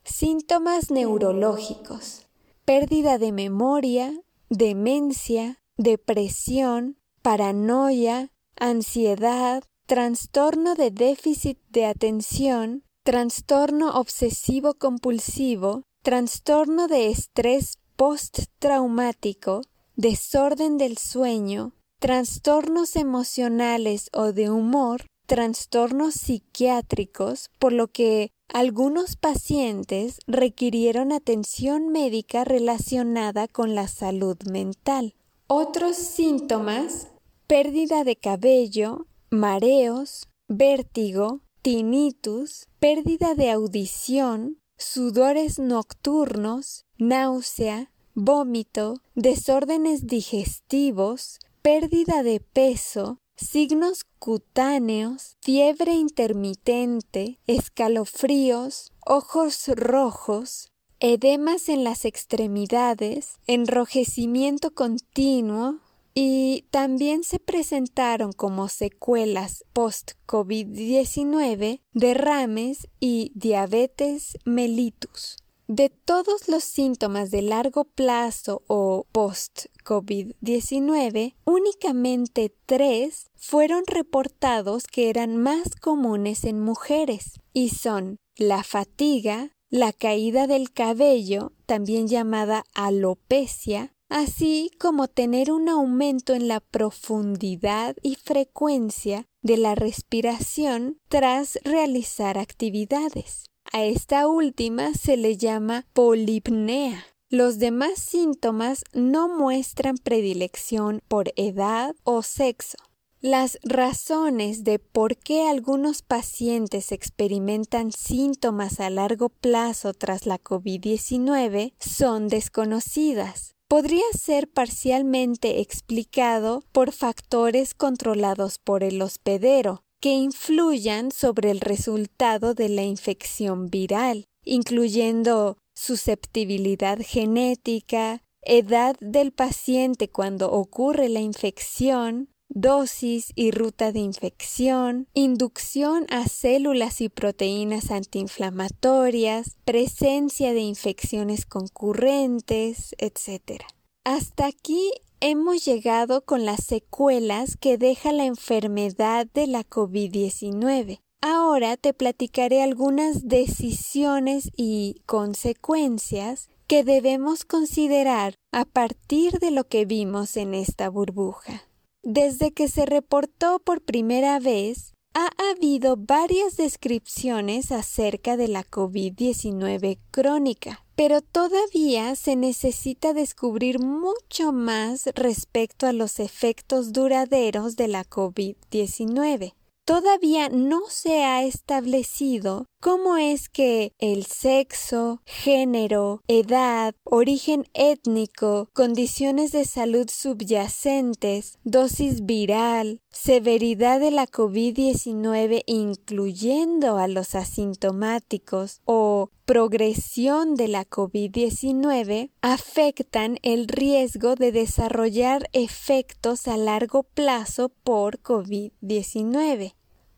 Síntomas 0.05 0.91
neurológicos, 0.91 2.27
pérdida 2.65 3.19
de 3.19 3.33
memoria, 3.33 4.13
demencia, 4.49 5.59
depresión, 5.77 6.99
paranoia, 7.23 8.31
ansiedad, 8.57 9.65
trastorno 9.87 10.75
de 10.75 10.91
déficit 10.91 11.59
de 11.69 11.87
atención, 11.87 12.85
trastorno 13.05 13.99
obsesivo 13.99 14.75
compulsivo, 14.75 15.83
trastorno 16.03 16.89
de 16.89 17.11
estrés 17.11 17.79
postraumático, 17.97 19.63
desorden 19.97 20.77
del 20.77 20.99
sueño, 20.99 21.73
trastornos 21.99 22.97
emocionales 22.97 24.11
o 24.13 24.33
de 24.33 24.51
humor, 24.51 25.07
trastornos 25.27 26.15
psiquiátricos, 26.15 27.51
por 27.59 27.73
lo 27.73 27.89
que 27.89 28.31
algunos 28.53 29.17
pacientes 29.17 30.19
requirieron 30.27 31.13
atención 31.13 31.89
médica 31.89 32.45
relacionada 32.45 33.49
con 33.49 33.75
la 33.75 33.89
salud 33.89 34.37
mental. 34.51 35.15
Otros 35.49 35.97
síntomas, 35.97 37.09
pérdida 37.47 38.05
de 38.05 38.17
cabello, 38.17 39.07
mareos, 39.31 40.29
vértigo, 40.49 41.41
tinnitus, 41.63 42.69
pérdida 42.79 43.35
de 43.35 43.51
audición, 43.51 44.59
sudores 44.77 45.59
nocturnos, 45.59 46.85
náusea, 46.99 47.91
vómito, 48.15 49.03
desórdenes 49.15 50.07
digestivos, 50.07 51.39
pérdida 51.63 52.23
de 52.23 52.41
peso, 52.41 53.19
signos 53.37 54.05
cutáneos, 54.19 55.37
fiebre 55.41 55.95
intermitente, 55.95 57.39
escalofríos, 57.47 58.93
ojos 59.05 59.69
rojos, 59.69 60.73
edemas 61.01 61.69
en 61.69 61.85
las 61.85 62.05
extremidades, 62.05 63.39
enrojecimiento 63.47 64.73
continuo, 64.73 65.81
y 66.19 66.65
también 66.71 67.25
se 67.25 67.39
presentaron 67.39 68.33
como 68.33 68.69
secuelas 68.69 69.67
post-COVID-19 69.75 71.83
derrames 71.93 72.89
y 73.01 73.33
diabetes 73.35 74.39
mellitus. 74.47 75.37
De 75.69 75.91
todos 75.91 76.49
los 76.49 76.63
síntomas 76.63 77.33
de 77.33 77.43
largo 77.43 77.83
plazo 77.83 78.63
o 78.69 79.05
post-COVID-19, 79.11 81.35
únicamente 81.45 82.55
tres 82.67 83.33
fueron 83.35 83.83
reportados 83.85 84.87
que 84.87 85.11
eran 85.11 85.37
más 85.37 85.75
comunes 85.75 86.45
en 86.45 86.61
mujeres 86.61 87.41
y 87.53 87.71
son 87.71 88.19
la 88.37 88.63
fatiga, 88.63 89.51
la 89.69 89.93
caída 89.93 90.47
del 90.47 90.73
cabello, 90.73 91.53
también 91.67 92.07
llamada 92.07 92.63
alopecia, 92.75 93.93
así 94.09 94.71
como 94.79 95.09
tener 95.09 95.51
un 95.51 95.69
aumento 95.69 96.35
en 96.35 96.47
la 96.47 96.61
profundidad 96.61 97.97
y 98.03 98.15
frecuencia 98.15 99.27
de 99.43 99.57
la 99.57 99.75
respiración 99.75 101.01
tras 101.09 101.59
realizar 101.65 102.39
actividades. 102.39 103.51
A 103.73 103.85
esta 103.85 104.29
última 104.29 104.95
se 104.95 105.17
le 105.17 105.37
llama 105.37 105.87
polipnea. 105.93 107.05
Los 107.29 107.59
demás 107.59 107.99
síntomas 107.99 108.85
no 108.93 109.29
muestran 109.29 109.97
predilección 109.97 111.03
por 111.09 111.33
edad 111.37 111.95
o 112.05 112.23
sexo. 112.23 112.79
Las 113.21 113.59
razones 113.65 114.63
de 114.63 114.79
por 114.79 115.17
qué 115.17 115.49
algunos 115.49 116.03
pacientes 116.03 116.93
experimentan 116.93 117.91
síntomas 117.91 118.79
a 118.79 118.91
largo 118.91 119.31
plazo 119.31 119.95
tras 119.95 120.27
la 120.27 120.39
COVID-19 120.39 121.73
son 121.81 122.29
desconocidas. 122.29 123.57
Podría 123.69 124.05
ser 124.17 124.49
parcialmente 124.49 125.61
explicado 125.61 126.63
por 126.71 126.93
factores 126.93 127.75
controlados 127.75 128.61
por 128.61 128.85
el 128.85 129.03
hospedero, 129.03 129.83
que 130.01 130.15
influyan 130.15 131.11
sobre 131.11 131.51
el 131.51 131.61
resultado 131.61 132.55
de 132.55 132.69
la 132.69 132.83
infección 132.83 133.69
viral, 133.69 134.27
incluyendo 134.45 135.59
susceptibilidad 135.75 136.99
genética, 137.01 138.23
edad 138.43 138.97
del 139.01 139.33
paciente 139.33 140.09
cuando 140.09 140.51
ocurre 140.53 141.09
la 141.09 141.21
infección, 141.21 142.29
dosis 142.49 143.33
y 143.35 143.51
ruta 143.51 143.93
de 143.93 144.01
infección, 144.01 145.09
inducción 145.15 146.07
a 146.11 146.29
células 146.29 147.01
y 147.01 147.09
proteínas 147.09 147.91
antiinflamatorias, 147.91 149.57
presencia 149.65 150.53
de 150.53 150.61
infecciones 150.61 151.45
concurrentes, 151.45 152.95
etc. 152.99 153.63
Hasta 154.05 154.47
aquí 154.47 154.93
hemos 155.31 155.65
llegado 155.65 156.25
con 156.25 156.45
las 156.45 156.63
secuelas 156.65 157.57
que 157.57 157.79
deja 157.79 158.13
la 158.13 158.27
enfermedad 158.27 159.27
de 159.35 159.49
la 159.49 159.65
COVID-19. 159.65 161.01
Ahora 161.21 161.77
te 161.77 161.93
platicaré 161.93 162.63
algunas 162.63 163.27
decisiones 163.27 164.51
y 164.57 165.03
consecuencias 165.07 166.49
que 166.69 166.85
debemos 166.85 167.45
considerar 167.45 168.37
a 168.53 168.65
partir 168.65 169.41
de 169.41 169.51
lo 169.51 169.65
que 169.65 169.85
vimos 169.85 170.37
en 170.37 170.55
esta 170.55 170.89
burbuja. 170.89 171.69
Desde 172.05 172.53
que 172.53 172.69
se 172.69 172.87
reportó 172.87 173.59
por 173.59 173.83
primera 173.83 174.39
vez, 174.39 174.95
ha 175.19 175.31
habido 175.51 175.97
varias 175.97 176.59
descripciones 176.59 177.73
acerca 177.73 178.37
de 178.37 178.49
la 178.49 178.65
COVID-19 178.65 179.99
crónica, 180.11 180.85
pero 180.95 181.23
todavía 181.23 182.15
se 182.17 182.37
necesita 182.37 183.15
descubrir 183.15 183.81
mucho 183.81 184.53
más 184.53 185.07
respecto 185.15 185.87
a 185.87 185.95
los 185.95 186.21
efectos 186.21 186.93
duraderos 186.93 187.77
de 187.77 187.89
la 187.89 188.05
COVID-19 188.05 189.55
todavía 189.87 190.49
no 190.49 190.81
se 190.89 191.23
ha 191.25 191.45
establecido 191.45 192.67
cómo 192.87 193.17
es 193.17 193.49
que 193.49 193.95
el 193.99 194.27
sexo, 194.27 195.21
género, 195.25 196.23
edad, 196.29 196.95
origen 197.03 197.67
étnico, 197.75 198.71
condiciones 198.75 199.51
de 199.51 199.65
salud 199.65 200.09
subyacentes, 200.09 201.59
dosis 201.65 202.25
viral, 202.25 203.01
severidad 203.11 203.99
de 203.99 204.13
la 204.13 204.29
COVID-19 204.29 205.65
incluyendo 205.67 206.99
a 206.99 207.09
los 207.09 207.35
asintomáticos 207.35 208.83
o 208.85 209.31
progresión 209.47 210.55
de 210.55 210.69
la 210.69 210.85
COVID-19 210.85 212.31
afectan 212.41 213.39
el 213.43 213.67
riesgo 213.67 214.37
de 214.37 214.53
desarrollar 214.53 215.49
efectos 215.53 216.47
a 216.47 216.57
largo 216.57 217.03
plazo 217.03 217.73
por 217.83 218.21
COVID-19 218.21 219.75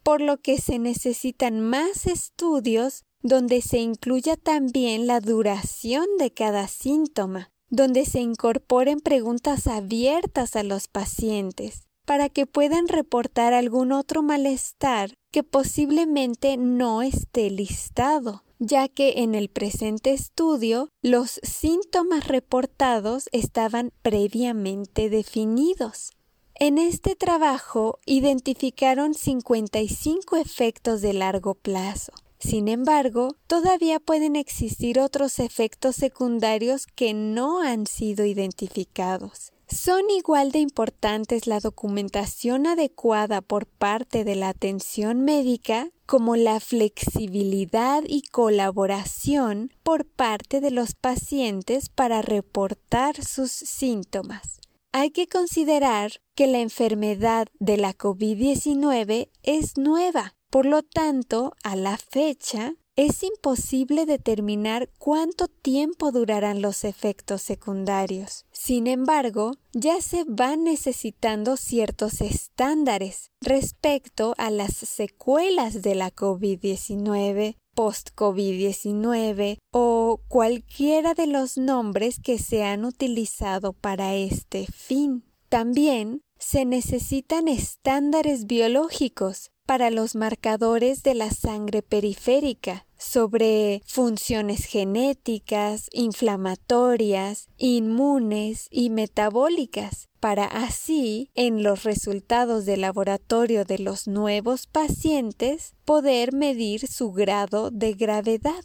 por 0.09 0.23
lo 0.23 0.41
que 0.41 0.57
se 0.57 0.79
necesitan 0.79 1.61
más 1.61 2.07
estudios 2.07 3.05
donde 3.21 3.61
se 3.61 3.77
incluya 3.77 4.37
también 4.37 5.07
la 5.07 5.21
duración 5.21 6.07
de 6.19 6.33
cada 6.33 6.67
síntoma, 6.67 7.51
donde 7.69 8.07
se 8.07 8.21
incorporen 8.21 9.01
preguntas 9.01 9.67
abiertas 9.67 10.57
a 10.57 10.63
los 10.63 10.89
pacientes 10.89 11.89
para 12.07 12.31
que 12.31 12.47
puedan 12.47 12.89
reportar 12.89 13.53
algún 13.53 13.93
otro 13.93 14.23
malestar 14.23 15.13
que 15.31 15.43
posiblemente 15.43 16.57
no 16.57 17.03
esté 17.03 17.51
listado, 17.51 18.45
ya 18.59 18.89
que 18.89 19.19
en 19.19 19.35
el 19.35 19.51
presente 19.51 20.15
estudio 20.15 20.89
los 21.03 21.39
síntomas 21.43 22.27
reportados 22.29 23.29
estaban 23.31 23.93
previamente 24.01 25.11
definidos. 25.11 26.13
En 26.61 26.77
este 26.77 27.15
trabajo 27.15 28.01
identificaron 28.05 29.15
55 29.15 30.37
efectos 30.39 31.01
de 31.01 31.13
largo 31.13 31.55
plazo. 31.55 32.13
Sin 32.41 32.67
embargo, 32.67 33.37
todavía 33.47 34.01
pueden 34.01 34.35
existir 34.35 34.99
otros 34.99 35.39
efectos 35.39 35.95
secundarios 35.95 36.89
que 36.89 37.15
no 37.15 37.63
han 37.63 37.87
sido 37.87 38.25
identificados. 38.25 39.53
Son 39.69 40.11
igual 40.11 40.51
de 40.51 40.59
importantes 40.59 41.47
la 41.47 41.61
documentación 41.61 42.67
adecuada 42.67 43.41
por 43.41 43.67
parte 43.67 44.25
de 44.25 44.35
la 44.35 44.49
atención 44.49 45.21
médica 45.21 45.91
como 46.07 46.35
la 46.35 46.59
flexibilidad 46.59 48.03
y 48.05 48.23
colaboración 48.23 49.73
por 49.85 50.07
parte 50.07 50.61
de 50.61 50.73
los 50.73 50.95
pacientes 50.97 51.89
para 51.89 52.21
reportar 52.21 53.23
sus 53.23 53.53
síntomas. 53.53 54.59
Hay 55.01 55.13
que 55.13 55.29
considerar 55.29 56.11
que 56.35 56.49
la 56.49 56.59
enfermedad 56.59 57.47
de 57.61 57.77
la 57.77 57.97
COVID-19 57.97 59.31
es 59.45 59.79
nueva, 59.79 60.35
por 60.51 60.67
lo 60.67 60.83
tanto, 60.83 61.55
a 61.63 61.77
la 61.77 61.97
fecha, 61.99 62.75
es 62.97 63.23
imposible 63.23 64.07
determinar 64.07 64.91
cuánto 64.99 65.47
tiempo 65.47 66.11
durarán 66.11 66.63
los 66.63 66.83
efectos 66.83 67.43
secundarios. 67.43 68.45
Sin 68.51 68.89
embargo, 68.89 69.53
ya 69.73 70.01
se 70.01 70.25
van 70.27 70.65
necesitando 70.65 71.57
ciertos 71.57 72.21
estándares 72.21 73.31
respecto 73.41 74.35
a 74.37 74.51
las 74.51 74.75
secuelas 74.75 75.81
de 75.81 75.95
la 75.95 76.11
COVID-19, 76.11 77.55
post-COVID-19 77.79 79.59
o 79.71 80.21
cualquiera 80.27 81.15
de 81.15 81.29
los 81.29 81.57
nombres 81.57 82.19
que 82.19 82.41
se 82.41 82.65
han 82.65 82.85
utilizado 82.85 83.73
para 83.73 84.17
este 84.17 84.67
fin. 84.67 85.23
También 85.49 86.23
se 86.41 86.65
necesitan 86.65 87.47
estándares 87.47 88.47
biológicos 88.47 89.53
para 89.65 89.91
los 89.91 90.17
marcadores 90.17 91.05
de 91.05 91.15
la 91.15 91.31
sangre 91.31 91.83
periférica 91.83 92.85
sobre 92.97 93.83
funciones 93.87 94.65
genéticas, 94.65 95.89
inflamatorias, 95.93 97.47
inmunes 97.59 98.67
y 98.73 98.91
metabólicas, 98.91 100.08
para 100.21 100.45
así, 100.45 101.31
en 101.35 101.63
los 101.63 101.85
resultados 101.85 102.67
de 102.67 102.77
laboratorio 102.77 103.65
de 103.65 103.79
los 103.79 104.07
nuevos 104.07 104.67
pacientes, 104.67 105.75
poder 105.85 106.33
medir 106.33 106.87
su 106.87 107.13
grado 107.13 107.71
de 107.71 107.95
gravedad. 107.95 108.65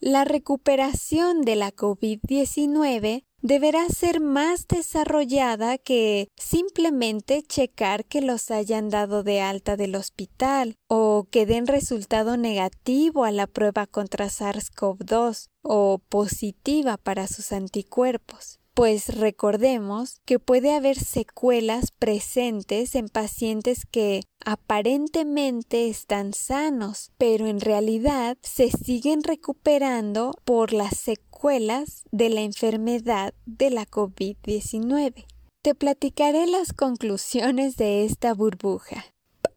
La 0.00 0.24
recuperación 0.24 1.42
de 1.42 1.56
la 1.56 1.72
COVID-19 1.72 3.24
deberá 3.40 3.88
ser 3.88 4.20
más 4.20 4.66
desarrollada 4.68 5.78
que 5.78 6.28
simplemente 6.36 7.42
checar 7.42 8.04
que 8.04 8.20
los 8.20 8.50
hayan 8.50 8.90
dado 8.90 9.22
de 9.22 9.40
alta 9.40 9.76
del 9.76 9.94
hospital 9.94 10.76
o 10.88 11.26
que 11.30 11.46
den 11.46 11.66
resultado 11.66 12.36
negativo 12.36 13.24
a 13.24 13.32
la 13.32 13.46
prueba 13.46 13.86
contra 13.86 14.26
SARS-CoV-2 14.26 15.48
o 15.62 16.00
positiva 16.08 16.96
para 16.96 17.26
sus 17.26 17.52
anticuerpos 17.52 18.60
pues 18.78 19.08
recordemos 19.08 20.20
que 20.24 20.38
puede 20.38 20.72
haber 20.72 20.96
secuelas 20.96 21.90
presentes 21.90 22.94
en 22.94 23.08
pacientes 23.08 23.84
que 23.90 24.20
aparentemente 24.46 25.88
están 25.88 26.32
sanos, 26.32 27.10
pero 27.18 27.48
en 27.48 27.60
realidad 27.60 28.38
se 28.40 28.70
siguen 28.70 29.24
recuperando 29.24 30.30
por 30.44 30.72
las 30.72 30.96
secuelas 30.96 32.04
de 32.12 32.28
la 32.28 32.42
enfermedad 32.42 33.34
de 33.46 33.70
la 33.70 33.84
COVID-19. 33.84 35.26
Te 35.60 35.74
platicaré 35.74 36.46
las 36.46 36.72
conclusiones 36.72 37.76
de 37.76 38.04
esta 38.04 38.32
burbuja. 38.32 39.06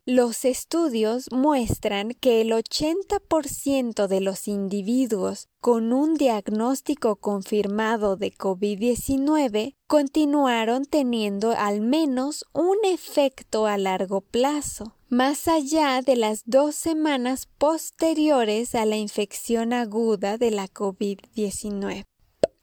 Los 0.08 0.46
estudios 0.46 1.28
muestran 1.32 2.16
que 2.20 2.42
el 2.42 2.54
80% 2.54 4.08
de 4.08 4.20
los 4.20 4.48
individuos 4.48 5.48
con 5.60 5.94
un 5.94 6.16
diagnóstico 6.16 7.18
confirmado 7.18 8.16
de 8.18 8.34
COVID-19 8.34 9.76
continuaron 9.86 10.86
teniendo 10.86 11.52
al 11.52 11.82
menos 11.82 12.46
un 12.52 12.78
efecto 12.84 13.68
a 13.68 13.78
largo 13.78 14.22
plazo, 14.22 14.96
más 15.08 15.48
allá 15.48 16.02
de 16.02 16.16
las 16.16 16.42
dos 16.46 16.74
semanas 16.74 17.48
posteriores 17.60 18.74
a 18.74 18.86
la 18.86 18.98
infección 18.98 19.72
aguda 19.72 20.40
de 20.40 20.50
la 20.50 20.68
COVID-19. 20.68 22.06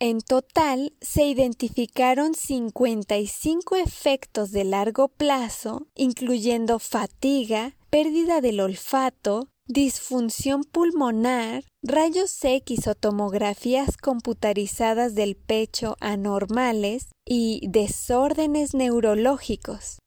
En 0.01 0.21
total 0.21 0.93
se 1.01 1.25
identificaron 1.27 2.35
55 2.35 3.75
efectos 3.75 4.53
de 4.53 4.63
largo 4.63 5.09
plazo, 5.09 5.89
incluyendo 5.97 6.79
fatiga, 6.79 7.77
pérdida 7.91 8.41
del 8.41 8.61
olfato, 8.61 9.49
disfunción 9.67 10.63
pulmonar, 10.63 11.65
rayos 11.83 12.39
X 12.45 12.87
o 12.87 12.95
tomografías 12.95 13.97
computarizadas 13.97 15.17
del 15.17 15.35
pecho 15.35 15.97
anormales 15.99 17.09
y 17.27 17.67
desórdenes 17.69 18.75
neurológicos. 18.75 19.99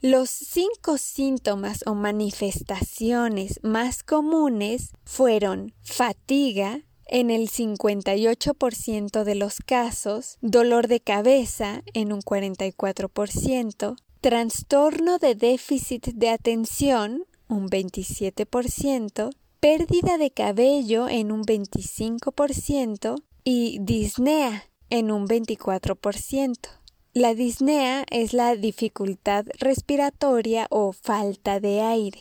Los 0.00 0.28
cinco 0.28 0.98
síntomas 0.98 1.84
o 1.86 1.94
manifestaciones 1.94 3.60
más 3.62 4.02
comunes 4.02 4.90
fueron 5.04 5.72
fatiga, 5.82 6.82
en 7.08 7.30
el 7.30 7.48
58% 7.48 9.24
de 9.24 9.34
los 9.34 9.60
casos, 9.60 10.38
dolor 10.40 10.88
de 10.88 11.00
cabeza 11.00 11.82
en 11.94 12.12
un 12.12 12.20
44%, 12.20 13.96
trastorno 14.20 15.18
de 15.18 15.34
déficit 15.34 16.06
de 16.14 16.28
atención 16.30 17.24
un 17.48 17.68
27%, 17.68 19.30
pérdida 19.60 20.18
de 20.18 20.30
cabello 20.30 21.08
en 21.08 21.32
un 21.32 21.42
25% 21.44 23.16
y 23.42 23.78
disnea 23.80 24.68
en 24.90 25.10
un 25.10 25.26
24%. 25.26 26.56
La 27.14 27.34
disnea 27.34 28.04
es 28.10 28.32
la 28.32 28.54
dificultad 28.54 29.46
respiratoria 29.58 30.66
o 30.70 30.92
falta 30.92 31.58
de 31.58 31.80
aire. 31.80 32.20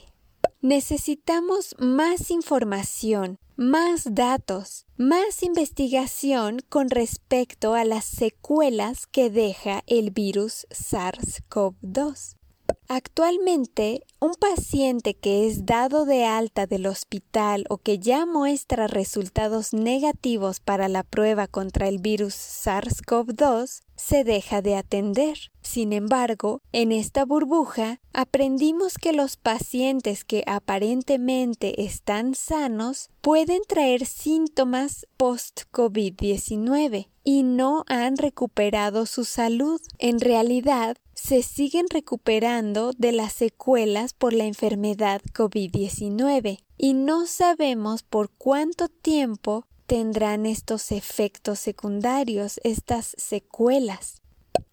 Necesitamos 0.61 1.75
más 1.77 2.31
información, 2.31 3.37
más 3.57 4.13
datos, 4.13 4.85
más 4.97 5.41
investigación 5.41 6.59
con 6.69 6.91
respecto 6.91 7.73
a 7.73 7.85
las 7.85 8.05
secuelas 8.05 9.07
que 9.07 9.31
deja 9.31 9.81
el 9.87 10.11
virus 10.11 10.67
SARS-CoV-2. 10.69 12.35
Actualmente, 12.87 14.03
un 14.19 14.35
paciente 14.35 15.15
que 15.15 15.47
es 15.47 15.65
dado 15.65 16.05
de 16.05 16.25
alta 16.25 16.67
del 16.67 16.85
hospital 16.85 17.65
o 17.69 17.79
que 17.79 17.97
ya 17.97 18.27
muestra 18.27 18.87
resultados 18.87 19.73
negativos 19.73 20.59
para 20.59 20.87
la 20.87 21.01
prueba 21.03 21.47
contra 21.47 21.87
el 21.87 21.97
virus 21.97 22.35
SARS-CoV-2 22.35 23.86
se 23.97 24.23
deja 24.23 24.61
de 24.61 24.75
atender. 24.75 25.37
Sin 25.61 25.91
embargo, 25.91 26.61
en 26.71 26.93
esta 26.93 27.25
burbuja 27.25 27.99
aprendimos 28.13 28.93
que 28.93 29.11
los 29.11 29.35
pacientes 29.35 30.23
que 30.23 30.43
aparentemente 30.47 31.83
están 31.83 32.35
sanos 32.35 33.09
pueden 33.21 33.61
traer 33.67 34.05
síntomas 34.05 35.05
post-COVID-19 35.17 37.09
y 37.25 37.43
no 37.43 37.83
han 37.87 38.15
recuperado 38.15 39.05
su 39.05 39.25
salud. 39.25 39.81
En 39.97 40.21
realidad, 40.21 40.95
se 41.13 41.41
siguen 41.41 41.87
recuperando 41.89 42.93
de 42.97 43.11
las 43.11 43.33
secuelas 43.33 44.13
por 44.13 44.31
la 44.31 44.45
enfermedad 44.45 45.21
COVID-19 45.33 46.59
y 46.77 46.93
no 46.93 47.25
sabemos 47.25 48.03
por 48.03 48.29
cuánto 48.29 48.87
tiempo 48.87 49.65
tendrán 49.87 50.45
estos 50.45 50.91
efectos 50.91 51.59
secundarios, 51.59 52.59
estas 52.63 53.15
secuelas. 53.17 54.21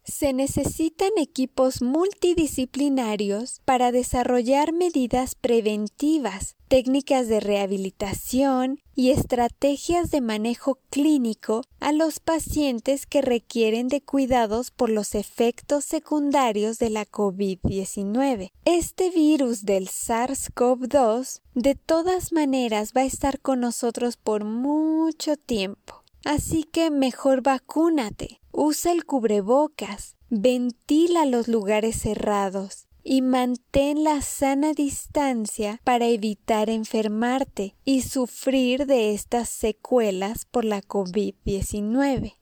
Se 0.04 0.32
necesitan 0.32 1.10
equipos 1.16 1.82
multidisciplinarios 1.82 3.60
para 3.64 3.92
desarrollar 3.92 4.72
medidas 4.72 5.34
preventivas, 5.34 6.56
técnicas 6.68 7.28
de 7.28 7.40
rehabilitación 7.40 8.80
y 8.94 9.10
estrategias 9.10 10.10
de 10.10 10.20
manejo 10.20 10.78
clínico 10.90 11.62
a 11.80 11.92
los 11.92 12.20
pacientes 12.20 13.06
que 13.06 13.22
requieren 13.22 13.88
de 13.88 14.00
cuidados 14.00 14.70
por 14.70 14.90
los 14.90 15.14
efectos 15.14 15.84
secundarios 15.84 16.78
de 16.78 16.90
la 16.90 17.06
COVID-19. 17.06 18.52
Este 18.64 19.10
virus 19.10 19.64
del 19.64 19.88
SARS-CoV-2 19.88 21.40
de 21.54 21.74
todas 21.74 22.32
maneras 22.32 22.92
va 22.96 23.02
a 23.02 23.06
estar 23.06 23.40
con 23.40 23.60
nosotros 23.60 24.16
por 24.16 24.44
mucho 24.44 25.36
tiempo. 25.36 26.02
Así 26.24 26.64
que 26.64 26.90
mejor 26.90 27.42
vacúnate, 27.42 28.40
usa 28.54 28.92
el 28.92 29.04
cubrebocas, 29.04 30.16
ventila 30.30 31.26
los 31.26 31.48
lugares 31.48 31.96
cerrados 31.96 32.86
y 33.02 33.20
mantén 33.20 34.04
la 34.04 34.22
sana 34.22 34.72
distancia 34.72 35.80
para 35.84 36.06
evitar 36.06 36.70
enfermarte 36.70 37.74
y 37.84 38.02
sufrir 38.02 38.86
de 38.86 39.12
estas 39.12 39.48
secuelas 39.48 40.46
por 40.46 40.64
la 40.64 40.80
COVID-19. 40.80 42.36